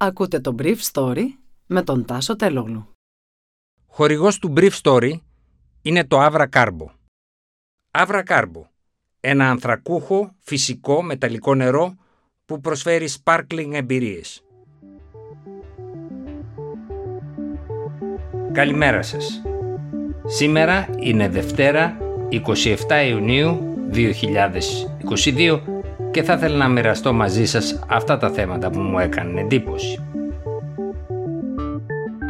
[0.00, 1.24] Ακούτε το Brief Story
[1.66, 2.88] με τον Τάσο Τελόγλου.
[3.86, 5.12] Χορηγός του Brief Story
[5.82, 6.86] είναι το Avra Carbo.
[7.90, 8.62] Avra Carbo,
[9.20, 11.94] ένα ανθρακούχο, φυσικό, μεταλλικό νερό
[12.44, 14.44] που προσφέρει sparkling εμπειρίες.
[18.52, 19.42] Καλημέρα σας.
[20.24, 21.98] Σήμερα είναι Δευτέρα,
[22.30, 22.76] 27
[23.08, 25.77] Ιουνίου 2022
[26.10, 30.02] και θα ήθελα να μοιραστώ μαζί σας αυτά τα θέματα που μου έκαναν εντύπωση.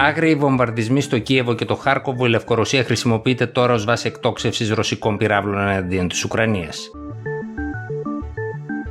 [0.00, 5.16] Άγριοι βομβαρδισμοί στο Κίεβο και το Χάρκοβο, η Λευκορωσία χρησιμοποιείται τώρα ως βάση εκτόξευσης ρωσικών
[5.16, 6.90] πυράβλων εναντίον της Ουκρανίας.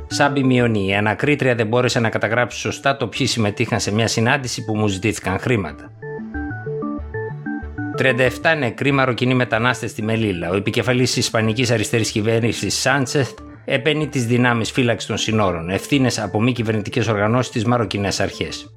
[0.06, 4.64] Σάμπι Μιονί, η ανακρίτρια δεν μπόρεσε να καταγράψει σωστά το ποιοι συμμετείχαν σε μια συνάντηση
[4.64, 5.92] που μου ζητήθηκαν χρήματα.
[7.98, 10.50] 37 νεκροί μαροκινοί μετανάστες στη Μελίλα.
[10.50, 13.30] Ο επικεφαλής της Ισπανικής αριστερής κυβέρνησης Σάντσεθ
[13.70, 18.74] επένει τις δυνάμεις φύλαξης των συνόρων, ευθύνες από μη κυβερνητικές οργανώσεις της Μαροκινές Αρχές.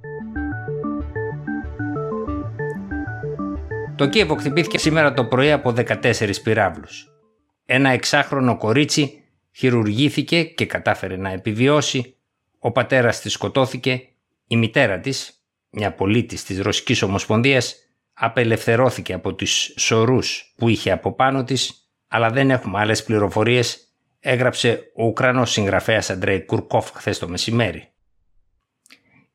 [3.95, 7.08] Το Κίεβο χτυπήθηκε σήμερα το πρωί από 14 πυράβλους.
[7.66, 12.16] Ένα εξάχρονο κορίτσι χειρουργήθηκε και κατάφερε να επιβιώσει,
[12.59, 14.08] ο πατέρας της σκοτώθηκε,
[14.47, 17.75] η μητέρα της, μια πολίτης της Ρωσικής Ομοσπονδίας,
[18.14, 23.91] απελευθερώθηκε από τις σωρούς που είχε από πάνω της, αλλά δεν έχουμε άλλες πληροφορίες,
[24.22, 27.91] έγραψε ο Ουκρανός συγγραφέας Αντρέι Κουρκόφ χθες το μεσημέρι.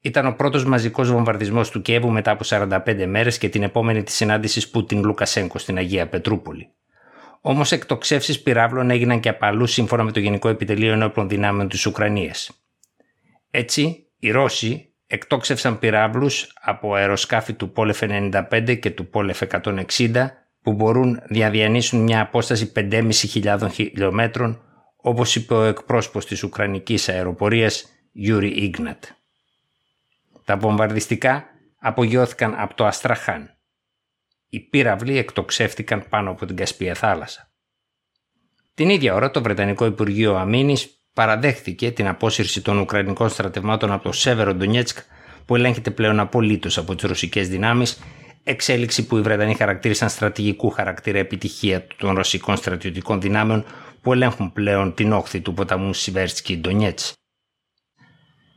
[0.00, 4.14] Ήταν ο πρώτος μαζικός βομβαρδισμός του Κιέβου μετά από 45 μέρες και την επόμενη της
[4.14, 6.70] συνάντησης Πούτιν Λουκασέγκο στην Αγία Πετρούπολη.
[7.40, 12.50] Όμως εκτοξεύσεις πυράβλων έγιναν και απαλού σύμφωνα με το Γενικό Επιτελείο Ενόπλων Δυνάμεων της Ουκρανίας.
[13.50, 20.26] Έτσι, οι Ρώσοι εκτόξευσαν πυράβλους από αεροσκάφη του Πόλεφ 95 και του Πόλεφ 160
[20.62, 24.65] που μπορούν να διανύσουν μια απόσταση 5.500 χιλιόμετρων
[25.08, 29.04] όπως είπε ο εκπρόσωπος της Ουκρανικής αεροπορίας Γιούρι Ίγνατ.
[30.44, 31.44] Τα βομβαρδιστικά
[31.78, 33.50] απογειώθηκαν από το Αστραχάν.
[34.48, 37.50] Οι πύραυλοι εκτοξεύτηκαν πάνω από την Κασπία θάλασσα.
[38.74, 44.12] Την ίδια ώρα το Βρετανικό Υπουργείο Αμύνης παραδέχθηκε την απόσυρση των Ουκρανικών στρατευμάτων από το
[44.12, 44.98] Σεβεροντονιέτσκ
[45.44, 47.98] που ελέγχεται πλέον απολύτως από τις ρωσικές δυνάμεις,
[48.44, 53.64] εξέλιξη που οι Βρετανοί χαρακτήρισαν στρατηγικού χαρακτήρα επιτυχία των ρωσικών στρατιωτικών δυνάμεων
[54.06, 57.00] που ελέγχουν πλέον την όχθη του ποταμού Σιβέρσκι Ντονιέτ.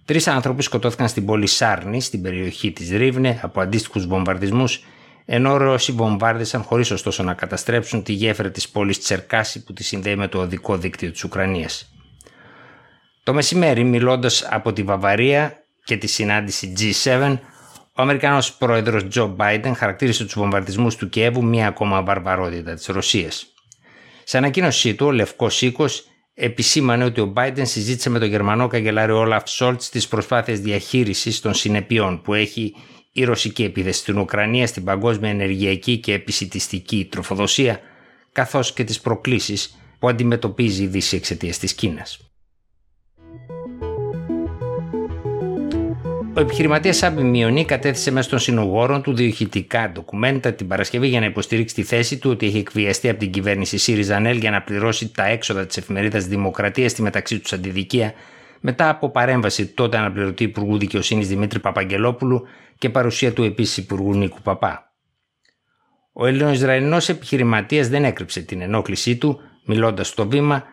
[0.06, 4.84] Τρεις άνθρωποι σκοτώθηκαν στην πόλη Σάρνη, στην περιοχή της Ρίβνε, από αντίστοιχους βομβαρδισμούς,
[5.26, 10.16] ενώ Ρώσοι βομβάρδισαν χωρίς ωστόσο να καταστρέψουν τη γέφυρα της πόλης Τσερκάση που τη συνδέει
[10.16, 11.94] με το οδικό δίκτυο της Ουκρανίας.
[13.24, 17.38] Το μεσημέρι, μιλώντας από τη Βαβαρία και τη συνάντηση G7,
[17.94, 23.54] ο Αμερικανός πρόεδρος Τζο Μπάιντεν χαρακτήρισε τους βομβαρδισμούς του Κιέβου μία ακόμα βαρβαρότητα της Ρωσίας.
[24.30, 29.18] Σε ανακοίνωσή του, ο Λευκός Οίκος επισήμανε ότι ο Μπάιντεν συζήτησε με τον Γερμανό καγκελάριο
[29.18, 32.76] Όλαφ Σολτς τις προσπάθειες διαχείρισης των συνεπειών που έχει
[33.12, 37.80] η ρωσική επίθεση στην Ουκρανία στην παγκόσμια ενεργειακή και επισιτιστική τροφοδοσία,
[38.32, 42.29] καθώς και τις προκλήσεις που αντιμετωπίζει η Δύση εξαιτίας της Κίνας.
[46.40, 51.26] Ο επιχειρηματίας Σάμπι Μιονί κατέθεσε μέσα των συνογόρων του διοχητικά ντοκουμέντα την Παρασκευή για να
[51.26, 55.14] υποστηρίξει τη θέση του ότι έχει εκβιαστεί από την κυβέρνηση ΣΥΡΙΖΑ ΝΕΛ για να πληρώσει
[55.14, 58.14] τα έξοδα της εφημερίδας Δημοκρατίας στη μεταξύ τους αντιδικία
[58.60, 62.48] μετά από παρέμβαση τότε αναπληρωτή Υπουργού Δικαιοσύνης Δημήτρη Παπαγγελόπουλου
[62.78, 64.94] και παρουσία του επίσης Υπουργού Νίκου Παπά.
[66.14, 70.64] Ο Ελληνοϊσραηλινός επιχειρηματίας δεν έκρυψε την ενόχλησή του, μιλώντας στο βήμα,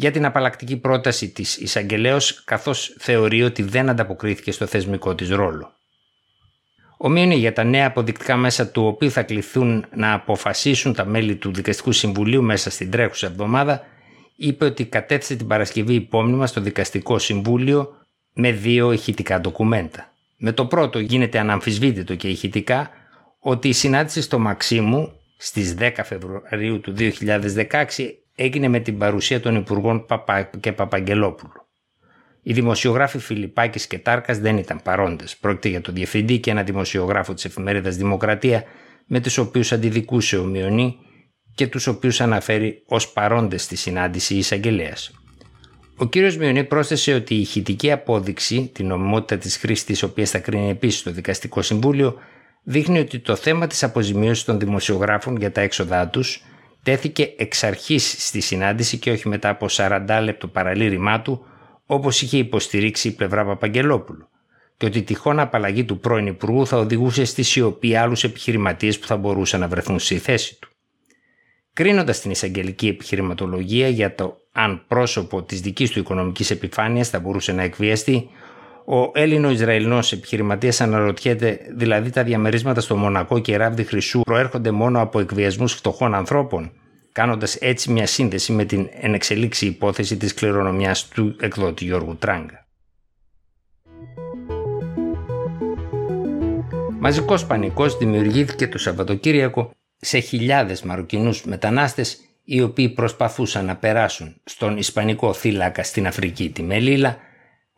[0.00, 5.72] για την απαλλακτική πρόταση της εισαγγελέως καθώς θεωρεί ότι δεν ανταποκρίθηκε στο θεσμικό της ρόλο.
[6.96, 11.52] Ομοίωνε για τα νέα αποδεικτικά μέσα του οποίου θα κληθούν να αποφασίσουν τα μέλη του
[11.52, 13.82] Δικαστικού Συμβουλίου μέσα στην τρέχουσα εβδομάδα,
[14.36, 17.96] είπε ότι κατέθεσε την Παρασκευή υπόμνημα στο Δικαστικό Συμβούλιο
[18.32, 20.12] με δύο ηχητικά ντοκουμέντα.
[20.36, 22.90] Με το πρώτο γίνεται αναμφισβήτητο και ηχητικά
[23.38, 29.56] ότι η συνάντηση στο Μαξίμου στις 10 Φεβρουαρίου του 2016 έγινε με την παρουσία των
[29.56, 31.52] Υπουργών Παπα και Παπαγγελόπουλου.
[32.42, 35.36] Οι δημοσιογράφοι Φιλιπάκης και Τάρκας δεν ήταν παρόντες.
[35.36, 38.64] Πρόκειται για τον Διευθυντή και ένα δημοσιογράφο της εφημερίδας Δημοκρατία
[39.06, 40.96] με τους οποίους αντιδικούσε ο Μιονί
[41.54, 45.10] και τους οποίους αναφέρει ως παρόντες στη συνάντηση εισαγγελέας.
[45.96, 50.38] Ο κύριος Μιονί πρόσθεσε ότι η ηχητική απόδειξη, την νομιμότητα της χρήσης της οποίας θα
[50.38, 52.14] κρίνει επίσης το Δικαστικό Συμβούλιο,
[52.62, 56.44] δείχνει ότι το θέμα της αποζημίωσης των δημοσιογράφων για τα έξοδά τους
[56.82, 61.44] τέθηκε εξ αρχής στη συνάντηση και όχι μετά από 40 λεπτό παραλήρημά του
[61.86, 64.28] όπως είχε υποστηρίξει η πλευρά Παπαγγελόπουλου
[64.76, 69.06] και ότι η τυχόν απαλλαγή του πρώην Υπουργού θα οδηγούσε στη σιωπή άλλους επιχειρηματίες που
[69.06, 70.68] θα μπορούσαν να βρεθούν στη θέση του.
[71.72, 77.52] Κρίνοντας την εισαγγελική επιχειρηματολογία για το αν πρόσωπο της δικής του οικονομικής επιφάνειας θα μπορούσε
[77.52, 78.28] να εκβιαστεί,
[78.84, 85.20] Ο Έλληνο-Ισραηλινός επιχειρηματίας αναρωτιέται δηλαδή τα διαμερίσματα στο Μονακό και Ράβδη Χρυσού προέρχονται μόνο από
[85.20, 86.72] εκβιασμούς φτωχών ανθρώπων,
[87.12, 92.64] κάνοντας έτσι μια σύνδεση με την ενεξελίξη υπόθεση της κληρονομιάς του εκδότη Γιώργου Τράγκα.
[96.98, 104.76] Μαζικός πανικός δημιουργήθηκε το Σαββατοκύριακο σε χιλιάδες Μαροκινούς μετανάστες οι οποίοι προσπαθούσαν να περάσουν στον
[104.76, 107.16] Ισπανικό θύλακα στην Αφρική τη Μελίλα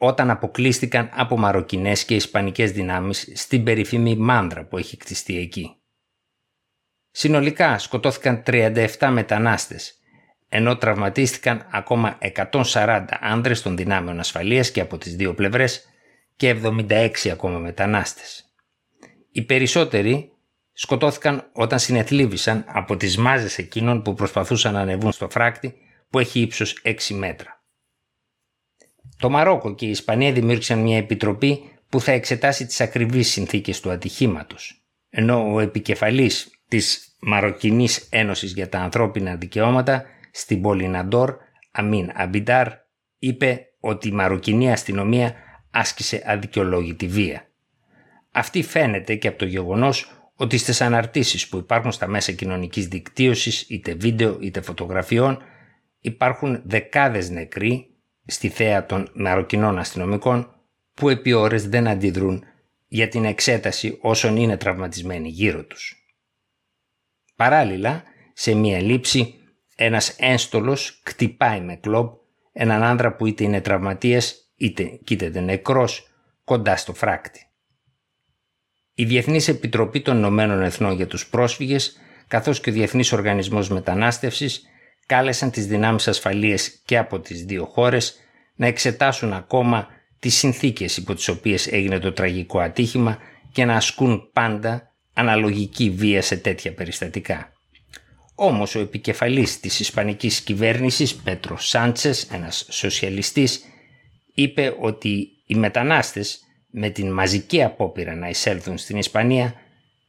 [0.05, 5.77] όταν αποκλείστηκαν από Μαροκινές και Ισπανικές δυνάμεις στην περίφημη Μάνδρα που έχει κτιστεί εκεί.
[7.11, 9.95] Συνολικά σκοτώθηκαν 37 μετανάστες,
[10.49, 15.89] ενώ τραυματίστηκαν ακόμα 140 άνδρες των δυνάμεων ασφαλείας και από τις δύο πλευρές
[16.37, 18.55] και 76 ακόμα μετανάστες.
[19.33, 20.33] Οι περισσότεροι
[20.73, 25.75] σκοτώθηκαν όταν συνεθλίβησαν από τις μάζες εκείνων που προσπαθούσαν να ανεβούν στο φράκτη
[26.11, 27.62] που έχει ύψος 6 μέτρα.
[29.19, 33.91] Το Μαρόκο και η Ισπανία δημιούργησαν μια επιτροπή που θα εξετάσει τις ακριβείς συνθήκες του
[33.91, 41.37] ατυχήματος, ενώ ο επικεφαλής της Μαροκινής Ένωσης για τα Ανθρώπινα Δικαιώματα στην πόλη Ναντόρ,
[41.71, 42.69] Αμίν Αμπιντάρ,
[43.19, 45.35] είπε ότι η Μαροκινή αστυνομία
[45.71, 47.47] άσκησε αδικαιολόγητη βία.
[48.33, 53.67] Αυτή φαίνεται και από το γεγονός ότι στις αναρτήσεις που υπάρχουν στα μέσα κοινωνικής δικτύωσης,
[53.69, 55.39] είτε βίντεο είτε φωτογραφιών,
[56.01, 57.92] υπάρχουν δεκάδες νεκροί
[58.27, 60.55] στη θέα των μαροκινών αστυνομικών
[60.95, 62.45] που επί ώρες δεν αντιδρούν
[62.89, 65.97] για την εξέταση όσων είναι τραυματισμένοι γύρω τους.
[67.37, 68.03] Παράλληλα,
[68.33, 69.35] σε μία λήψη,
[69.77, 72.21] ένας ένστολος κτυπάει με κλόμπ
[72.53, 76.09] έναν άνδρα που είτε είναι τραυματίας είτε κοίταται νεκρός
[76.45, 77.47] κοντά στο φράκτη.
[78.95, 81.97] Η Διεθνής Επιτροπή των Ηνωμένων Εθνών για τους Πρόσφυγες
[82.29, 84.67] καθώς και ο Διεθνής Οργανισμός Μετανάστευσης
[85.13, 88.17] κάλεσαν τις δυνάμεις ασφαλείας και από τις δύο χώρες
[88.55, 89.89] να εξετάσουν ακόμα
[90.19, 93.19] τις συνθήκες υπό τις οποίες έγινε το τραγικό ατύχημα
[93.53, 97.53] και να ασκούν πάντα αναλογική βία σε τέτοια περιστατικά.
[98.35, 103.65] Όμως ο επικεφαλής της ισπανικής κυβέρνησης, Πέτρο Σάντσες, ένας σοσιαλιστής,
[104.35, 109.55] είπε ότι οι μετανάστες με την μαζική απόπειρα να εισέλθουν στην Ισπανία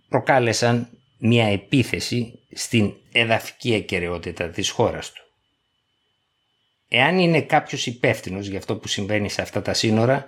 [0.09, 0.89] προκάλεσαν
[1.25, 5.21] μια επίθεση στην εδαφική ακαιρεότητα της χώρας του.
[6.87, 10.25] Εάν είναι κάποιος υπεύθυνος για αυτό που συμβαίνει σε αυτά τα σύνορα,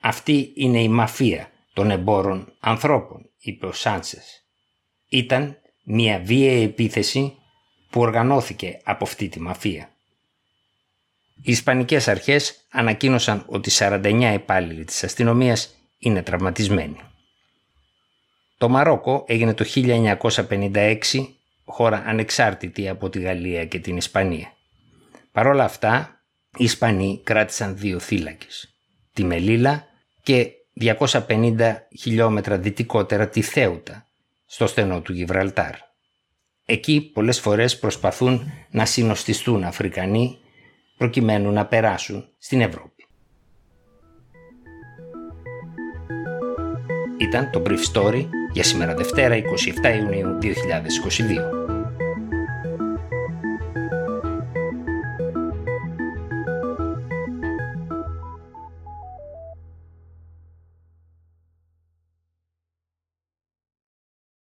[0.00, 4.44] αυτή είναι η μαφία των εμπόρων ανθρώπων, είπε ο Σάντσες.
[5.08, 7.34] Ήταν μια βίαιη επίθεση
[7.90, 9.90] που οργανώθηκε από αυτή τη μαφία.
[11.42, 17.00] Οι Ισπανικές αρχές ανακοίνωσαν ότι 49 υπάλληλοι της αστυνομίας είναι τραυματισμένοι.
[18.58, 20.94] Το Μαρόκο έγινε το 1956
[21.64, 24.52] χώρα ανεξάρτητη από τη Γαλλία και την Ισπανία.
[25.32, 26.20] Παρ' όλα αυτά,
[26.56, 28.74] οι Ισπανοί κράτησαν δύο θύλακες,
[29.12, 29.86] τη Μελίλα
[30.22, 30.50] και
[30.80, 34.06] 250 χιλιόμετρα δυτικότερα τη Θέουτα,
[34.46, 35.74] στο στενό του Γιβραλτάρ.
[36.66, 40.38] Εκεί πολλές φορές προσπαθούν να συνοστιστούν Αφρικανοί
[40.96, 43.06] προκειμένου να περάσουν στην Ευρώπη.
[47.18, 49.40] Ήταν το Brief Story για σήμερα Δευτέρα 27
[50.00, 51.55] Ιουνίου 2022.